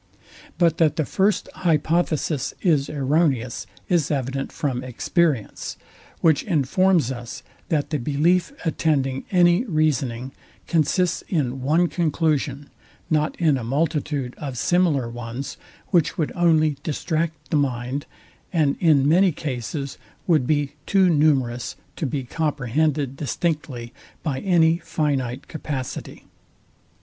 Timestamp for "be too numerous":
20.47-21.75